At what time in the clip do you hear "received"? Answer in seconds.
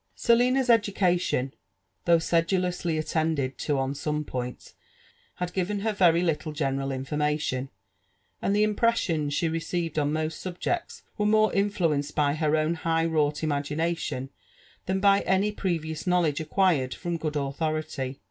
9.47-9.99